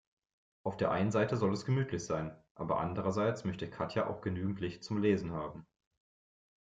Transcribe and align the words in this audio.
Auf 0.63 0.77
der 0.77 0.89
einen 0.89 1.11
Seite 1.11 1.37
soll 1.37 1.53
es 1.53 1.63
gemütlich 1.63 2.03
sein, 2.03 2.35
aber 2.55 2.79
andererseits 2.79 3.45
möchte 3.45 3.69
Katja 3.69 4.07
auch 4.07 4.21
genügend 4.21 4.59
Licht 4.59 4.83
zum 4.83 4.97
Lesen 4.99 5.31
haben. 5.33 5.67